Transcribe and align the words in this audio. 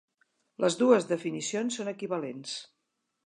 Les 0.63 0.77
dues 0.79 1.05
definicions 1.11 1.79
són 1.81 1.93
equivalents. 1.93 2.57